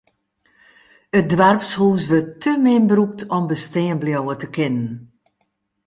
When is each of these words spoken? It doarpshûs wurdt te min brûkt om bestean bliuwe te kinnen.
It 1.17 1.25
doarpshûs 1.35 2.03
wurdt 2.09 2.35
te 2.41 2.51
min 2.63 2.83
brûkt 2.89 3.19
om 3.35 3.43
bestean 3.49 3.97
bliuwe 4.01 4.33
te 4.41 4.47
kinnen. 4.55 4.89